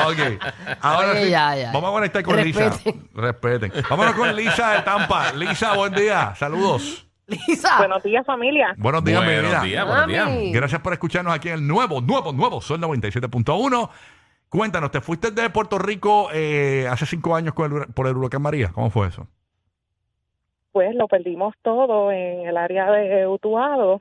Ok. 0.06 0.44
Ahora 0.82 1.12
Oye, 1.12 1.24
sí, 1.26 1.30
ya, 1.32 1.56
ya. 1.56 1.72
vamos 1.72 1.90
a 1.90 1.94
conectar 1.94 2.24
con 2.24 2.38
Lisa. 2.38 2.72
Respeten. 3.14 3.72
Vámonos 3.90 4.14
con 4.16 4.36
Lisa 4.36 4.72
de 4.74 4.82
Tampa. 4.84 5.34
Lisa, 5.34 5.76
buen 5.76 5.94
día. 5.94 6.34
Saludos. 6.36 7.08
Lisa. 7.28 7.78
Buenos 7.80 8.04
días, 8.04 8.26
familia. 8.26 8.74
Buenos 8.78 9.04
días, 9.04 9.22
mi 9.22 9.28
Buenos 9.28 9.52
vida. 9.52 9.62
días, 9.64 9.86
buenos 9.86 10.08
días. 10.08 10.26
Mami. 10.30 10.52
Gracias 10.54 10.82
por 10.82 10.94
escucharnos 10.94 11.34
aquí 11.34 11.50
en 11.50 11.56
el 11.56 11.68
nuevo, 11.68 12.00
nuevo, 12.02 12.32
nuevo 12.32 12.62
Sol 12.62 12.80
97.1. 12.80 13.90
Cuéntanos, 14.50 14.92
¿te 14.92 15.02
fuiste 15.02 15.32
de 15.32 15.50
Puerto 15.50 15.78
Rico 15.78 16.30
eh, 16.34 16.88
hace 16.90 17.06
cinco 17.06 17.36
años 17.36 17.54
con 17.54 17.82
el 17.82 17.88
por 17.88 18.08
el 18.08 18.16
huracán 18.16 18.42
María? 18.42 18.72
¿Cómo 18.74 18.90
fue 18.90 19.08
eso? 19.08 19.28
pues 20.78 20.94
lo 20.94 21.08
perdimos 21.08 21.56
todo 21.64 22.12
en 22.12 22.46
el 22.48 22.56
área 22.56 22.92
de 22.92 23.26
Utuado 23.26 24.00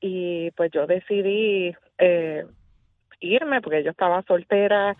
y 0.00 0.50
pues 0.52 0.70
yo 0.72 0.86
decidí 0.86 1.74
eh, 1.98 2.44
irme 3.20 3.60
porque 3.60 3.82
yo 3.84 3.90
estaba 3.90 4.22
soltera 4.22 4.96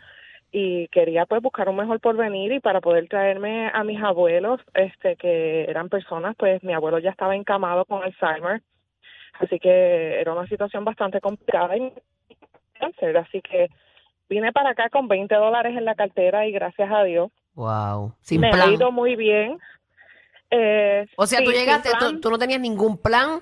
y 0.53 0.89
quería 0.89 1.27
pues 1.27 1.41
buscar 1.43 1.69
un 1.69 1.77
mejor 1.77 2.01
porvenir 2.01 2.53
y 2.53 2.61
para 2.61 2.81
poder 2.81 3.09
traerme 3.09 3.71
a 3.73 3.85
mis 3.85 4.03
abuelos 4.03 4.61
este 4.75 5.17
que 5.17 5.65
eran 5.65 5.89
personas 5.89 6.35
pues 6.37 6.63
mi 6.63 6.75
abuelo 6.75 6.99
ya 6.99 7.11
estaba 7.11 7.37
encamado 7.37 7.85
con 7.85 8.03
Alzheimer 8.03 8.61
así 9.39 9.59
que 9.59 10.21
era 10.21 10.33
una 10.33 10.47
situación 10.49 10.85
bastante 10.85 11.21
complicada 11.21 11.77
y 11.77 11.93
cáncer 12.79 13.17
así 13.17 13.41
que 13.41 13.69
vine 14.29 14.53
para 14.53 14.71
acá 14.71 14.91
con 14.91 15.09
20 15.09 15.35
dólares 15.35 15.77
en 15.77 15.85
la 15.85 15.95
cartera 15.95 16.47
y 16.47 16.53
gracias 16.53 16.91
a 16.91 17.05
Dios 17.05 17.31
Wow. 17.55 18.15
Sin 18.21 18.41
me 18.41 18.51
ha 18.51 18.67
ido 18.69 18.93
muy 18.93 19.17
bien 19.17 19.59
Eh, 20.51 21.07
O 21.17 21.27
sea, 21.27 21.39
sí, 21.39 21.45
tú 21.45 21.53
llegaste, 21.53 21.91
tú, 21.99 22.21
tú 22.21 22.31
no 22.31 22.39
tenías 22.39 22.61
ningún 22.61 22.99
plan 22.99 23.41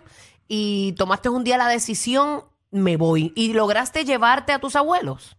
y 0.48 0.94
tomaste 0.94 1.28
un 1.28 1.44
día 1.44 1.58
la 1.58 1.68
decisión, 1.68 2.42
me 2.70 2.96
voy. 2.96 3.32
¿Y 3.36 3.52
lograste 3.52 4.04
llevarte 4.04 4.52
a 4.52 4.58
tus 4.58 4.74
abuelos? 4.76 5.36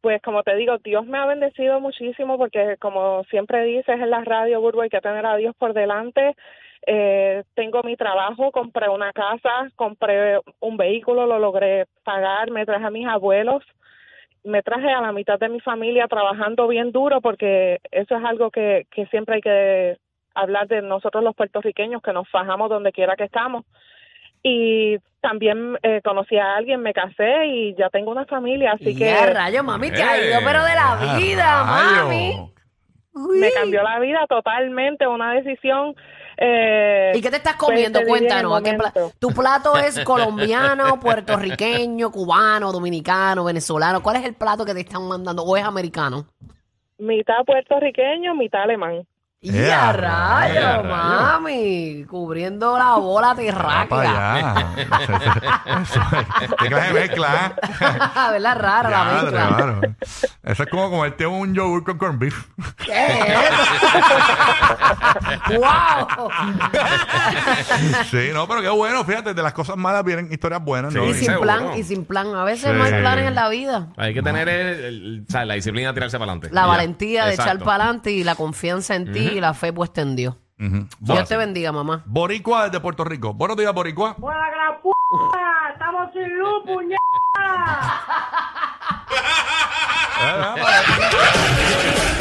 Pues 0.00 0.22
como 0.22 0.42
te 0.42 0.54
digo, 0.56 0.78
Dios 0.78 1.04
me 1.06 1.18
ha 1.18 1.26
bendecido 1.26 1.80
muchísimo 1.80 2.38
porque 2.38 2.76
como 2.78 3.24
siempre 3.24 3.64
dices 3.64 4.00
en 4.00 4.10
la 4.10 4.24
radio, 4.24 4.60
Burbo, 4.60 4.82
hay 4.82 4.88
que 4.88 5.00
tener 5.00 5.26
a 5.26 5.36
Dios 5.36 5.54
por 5.58 5.74
delante. 5.74 6.36
Eh, 6.86 7.42
tengo 7.54 7.82
mi 7.82 7.96
trabajo, 7.96 8.52
compré 8.52 8.88
una 8.88 9.12
casa, 9.12 9.68
compré 9.74 10.38
un 10.60 10.76
vehículo, 10.76 11.26
lo 11.26 11.38
logré 11.38 11.86
pagar, 12.04 12.50
me 12.52 12.64
traje 12.64 12.86
a 12.86 12.90
mis 12.90 13.06
abuelos, 13.06 13.64
me 14.44 14.62
traje 14.62 14.88
a 14.88 15.00
la 15.00 15.10
mitad 15.10 15.40
de 15.40 15.48
mi 15.48 15.60
familia 15.60 16.06
trabajando 16.06 16.68
bien 16.68 16.92
duro 16.92 17.20
porque 17.20 17.80
eso 17.90 18.16
es 18.16 18.24
algo 18.24 18.52
que, 18.52 18.86
que 18.92 19.06
siempre 19.06 19.36
hay 19.36 19.40
que 19.40 19.98
hablar 20.36 20.68
de 20.68 20.82
nosotros 20.82 21.24
los 21.24 21.34
puertorriqueños, 21.34 22.02
que 22.02 22.12
nos 22.12 22.28
fajamos 22.30 22.68
donde 22.70 22.92
quiera 22.92 23.16
que 23.16 23.24
estamos. 23.24 23.64
Y 24.42 24.96
también 25.20 25.76
eh, 25.82 26.00
conocí 26.04 26.36
a 26.36 26.54
alguien, 26.56 26.80
me 26.80 26.92
casé 26.92 27.46
y 27.46 27.74
ya 27.74 27.90
tengo 27.90 28.12
una 28.12 28.26
familia, 28.26 28.72
así 28.72 28.90
y 28.90 28.96
que... 28.96 29.10
a 29.10 29.26
rayo, 29.32 29.64
mami, 29.64 29.90
te 29.90 30.02
ha 30.02 30.16
ido, 30.24 30.38
Eh, 30.38 30.42
pero 30.44 30.62
de 30.62 30.74
la 30.74 31.16
vida, 31.18 31.64
rayo. 31.64 32.04
mami. 32.04 32.50
Uy. 33.12 33.38
me 33.40 33.50
cambió 33.50 33.82
la 33.82 33.98
vida 33.98 34.26
totalmente, 34.28 35.06
una 35.06 35.32
decisión. 35.32 35.94
Eh, 36.36 37.12
¿Y 37.14 37.22
qué 37.22 37.30
te 37.30 37.36
estás 37.38 37.54
pues, 37.58 37.66
comiendo? 37.70 37.98
el 38.00 38.06
Cuéntanos. 38.06 38.58
¿a 38.58 38.62
qué 38.62 38.74
pla- 38.74 38.92
momento. 38.94 39.16
¿Tu 39.18 39.28
plato 39.30 39.76
es 39.78 39.98
colombiano, 40.04 41.00
puertorriqueño, 41.00 42.10
cubano, 42.12 42.70
dominicano, 42.72 43.42
venezolano? 43.44 44.02
¿Cuál 44.02 44.16
es 44.16 44.26
el 44.26 44.34
plato 44.34 44.64
que 44.66 44.74
te 44.74 44.80
están 44.80 45.08
mandando? 45.08 45.42
¿O 45.44 45.56
es 45.56 45.64
americano? 45.64 46.26
Mitad 46.98 47.42
puertorriqueño, 47.46 48.34
mitad 48.34 48.62
alemán. 48.62 49.06
Y 49.38 49.54
Eh, 49.54 49.70
a 49.72 49.90
a 49.90 49.92
rayo, 49.92 50.60
rayo. 50.82 50.84
mami, 50.84 52.04
cubriendo 52.08 52.76
la 52.78 52.94
bola 52.94 53.28
Va 53.28 53.34
terráquea. 53.36 53.86
para 53.88 54.34
allá. 54.34 54.66
Eso 55.82 56.00
es- 56.40 56.48
¿Qué 56.58 56.66
clase 56.68 56.86
de 56.94 57.00
mezcla? 57.00 57.28
¿eh? 57.28 57.52
¿Verdad? 58.32 58.58
Rara 58.58 58.90
la 58.90 59.04
mezcla. 59.04 59.46
claro. 59.56 59.80
Eso 60.42 60.62
es 60.62 60.68
como 60.70 60.90
comerte 60.90 61.26
un 61.26 61.54
yogur 61.54 61.84
con 61.84 61.98
corned 61.98 62.18
beef. 62.18 62.46
¿Qué 62.84 63.06
es 63.06 63.26
eso? 65.50 65.60
¡Wow! 65.60 66.30
Sí, 68.10 68.30
no, 68.32 68.48
pero 68.48 68.62
qué 68.62 68.68
bueno. 68.70 69.04
Fíjate, 69.04 69.34
de 69.34 69.42
las 69.42 69.52
cosas 69.52 69.76
malas 69.76 70.02
vienen 70.04 70.32
historias 70.32 70.62
buenas, 70.64 70.94
¿no? 70.94 71.02
Sí, 71.04 71.10
y 71.10 71.14
sin 71.14 71.24
seguro. 71.26 71.42
plan, 71.42 71.76
y 71.78 71.82
sin 71.84 72.04
plan. 72.04 72.34
A 72.34 72.44
veces 72.44 72.74
no 72.74 72.82
hay 72.84 72.92
planes 72.92 73.28
en 73.28 73.34
la 73.34 73.48
vida. 73.48 73.88
Hay 73.96 74.14
que 74.14 74.22
tener 74.22 74.48
el- 74.48 74.84
el- 74.84 75.24
o 75.28 75.30
sea, 75.30 75.44
la 75.44 75.54
disciplina 75.54 75.88
de 75.88 75.94
tirarse 75.94 76.18
para 76.18 76.32
adelante. 76.32 76.54
La 76.54 76.66
valentía 76.66 77.26
de 77.26 77.34
echar 77.34 77.58
para 77.58 77.84
adelante 77.84 78.10
y 78.12 78.24
la 78.24 78.34
confianza 78.34 78.94
en 78.94 79.12
ti 79.12 79.25
y 79.32 79.40
la 79.40 79.54
fe 79.54 79.72
puesta 79.72 80.00
en 80.02 80.16
Dios. 80.16 80.36
Ujú. 80.58 80.86
Dios 81.00 81.28
te 81.28 81.36
bendiga, 81.36 81.70
mamá. 81.72 82.02
Boricua 82.06 82.64
desde 82.64 82.80
Puerto 82.80 83.04
Rico. 83.04 83.34
Buenos 83.34 83.56
días, 83.56 83.72
Boricua. 83.74 84.16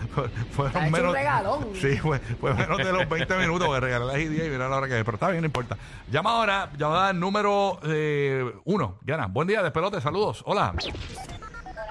fueron 0.50 0.90
menos. 0.90 1.10
un 1.10 1.14
regalón. 1.14 1.68
Sí, 1.80 1.96
fue, 1.98 2.18
fue 2.18 2.52
menos 2.54 2.76
de 2.76 2.92
los 2.92 3.08
20 3.08 3.36
minutos 3.36 3.68
que 3.68 3.78
regalé 3.78 4.04
las 4.04 4.18
ideas 4.18 4.48
y 4.48 4.50
mira 4.50 4.68
la 4.68 4.78
hora 4.78 4.88
que 4.88 4.98
es. 4.98 5.04
Pero 5.04 5.14
está 5.14 5.28
bien, 5.28 5.42
no 5.42 5.46
importa. 5.46 5.76
Llama 6.10 6.30
ahora. 6.30 6.72
Llamada 6.76 7.12
número 7.12 7.78
eh, 7.84 8.52
uno. 8.64 8.98
Gana. 9.02 9.26
Buen 9.26 9.46
día, 9.46 9.62
despelote. 9.62 10.00
Saludos. 10.00 10.42
Hola. 10.46 10.74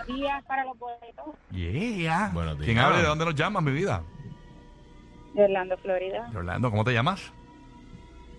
Días 0.07 0.43
para 0.45 0.63
los 0.65 0.77
boletos 0.77 1.25
Yeah. 1.51 2.29
Buenos 2.33 2.55
días. 2.57 2.65
¿Quién 2.65 2.79
habla 2.79 3.00
y 3.00 3.01
de 3.01 3.07
dónde 3.07 3.25
nos 3.25 3.36
llamas, 3.36 3.63
mi 3.63 3.72
vida? 3.72 4.01
de 5.33 5.43
Orlando, 5.45 5.75
Florida. 5.77 6.27
De 6.31 6.38
Orlando. 6.38 6.69
¿Cómo 6.69 6.83
te 6.83 6.93
llamas? 6.93 7.31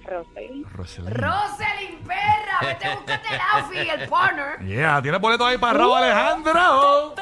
Rosely. 0.04 0.64
Roselyn. 0.75 1.14
Roselyn, 1.14 1.99
perra, 2.06 2.59
vete 2.61 2.87
a 2.87 2.94
buscarte 2.94 3.28
el 3.35 3.40
outfit, 3.54 3.90
el 4.02 4.09
partner. 4.09 4.59
Yeah, 4.66 5.02
tiene 5.02 5.18
boleto 5.18 5.47
ahí 5.47 5.59
para 5.59 5.78
Raúl 5.78 5.97
Alejandro. 5.97 7.14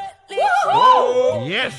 Oh, 0.75 1.45
yes. 1.47 1.75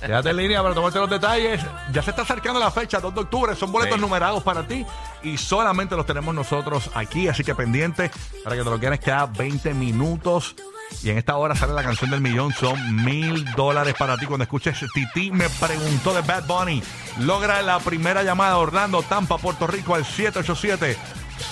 Quédate 0.00 0.30
en 0.30 0.36
línea 0.36 0.62
para 0.62 0.74
tomarte 0.74 0.98
los 1.00 1.10
detalles. 1.10 1.60
Ya 1.92 2.00
se 2.02 2.10
está 2.10 2.22
acercando 2.22 2.60
la 2.60 2.70
fecha, 2.70 3.00
2 3.00 3.12
de 3.14 3.20
octubre. 3.22 3.54
Son 3.56 3.70
boletos 3.72 3.96
Sí. 3.96 4.00
numerados 4.00 4.42
para 4.42 4.66
ti 4.66 4.86
y 5.22 5.36
solamente 5.36 5.96
los 5.96 6.06
tenemos 6.06 6.34
nosotros 6.34 6.90
aquí. 6.94 7.26
Así 7.28 7.42
que 7.44 7.54
pendiente 7.54 8.10
para 8.44 8.56
que 8.56 8.62
te 8.62 8.70
lo 8.70 8.78
quieras 8.78 9.00
queda 9.00 9.26
20 9.26 9.74
minutos. 9.74 10.54
Y 11.02 11.10
en 11.10 11.18
esta 11.18 11.36
hora 11.36 11.54
sale 11.54 11.72
la 11.74 11.82
canción 11.82 12.10
del 12.10 12.20
millón. 12.20 12.52
Son 12.52 13.04
mil 13.04 13.44
dólares 13.56 13.94
para 13.98 14.16
ti. 14.16 14.26
Cuando 14.26 14.44
escuches 14.44 14.78
Titi 14.92 15.30
me 15.30 15.48
preguntó 15.50 16.14
de 16.14 16.22
Bad 16.22 16.46
Bunny. 16.46 16.82
Logra 17.20 17.62
la 17.62 17.78
primera 17.80 18.22
llamada 18.22 18.56
Orlando, 18.58 19.02
Tampa, 19.02 19.38
Puerto 19.38 19.66
Rico 19.66 19.94
al 19.94 20.04
787. 20.04 20.96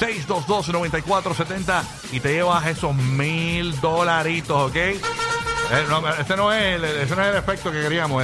622-9470 0.01 1.83
y 2.13 2.21
te 2.21 2.35
llevas 2.35 2.67
esos 2.67 2.95
mil 2.95 3.79
dolaritos, 3.81 4.71
¿ok? 4.71 4.77
Eh, 4.77 5.87
no, 5.89 6.01
no 6.01 6.09
es 6.11 6.21
ese 6.21 6.37
no 6.37 6.53
es 6.53 6.83
el 6.83 7.37
efecto 7.37 7.73
que 7.73 7.83
queríamos. 7.83 8.23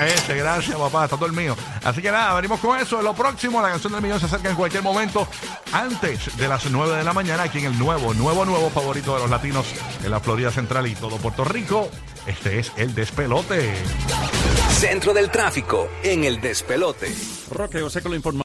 Ese, 0.00 0.34
gracias, 0.36 0.76
papá, 0.76 1.04
está 1.04 1.16
dormido. 1.16 1.56
Así 1.82 2.02
que 2.02 2.10
nada, 2.10 2.34
venimos 2.34 2.60
con 2.60 2.78
eso. 2.78 3.00
Lo 3.02 3.14
próximo, 3.14 3.62
la 3.62 3.70
canción 3.70 3.92
del 3.92 4.02
millón 4.02 4.20
se 4.20 4.26
acerca 4.26 4.50
en 4.50 4.56
cualquier 4.56 4.82
momento 4.82 5.26
antes 5.72 6.36
de 6.36 6.48
las 6.48 6.68
9 6.70 6.96
de 6.96 7.04
la 7.04 7.12
mañana 7.12 7.44
aquí 7.44 7.58
en 7.58 7.66
el 7.66 7.78
nuevo, 7.78 8.12
nuevo, 8.14 8.44
nuevo 8.44 8.70
favorito 8.70 9.14
de 9.14 9.20
los 9.20 9.30
latinos 9.30 9.66
en 10.02 10.10
la 10.10 10.20
Florida 10.20 10.50
Central 10.50 10.86
y 10.86 10.94
todo 10.94 11.16
Puerto 11.18 11.44
Rico. 11.44 11.88
Este 12.26 12.58
es 12.58 12.72
el 12.76 12.94
despelote. 12.94 13.74
Centro 14.70 15.12
del 15.14 15.30
tráfico 15.30 15.88
en 16.02 16.24
el 16.24 16.40
despelote. 16.40 17.14
Roque 17.50 17.80
José 17.80 18.02
con 18.02 18.12
la 18.12 18.16
información. 18.16 18.42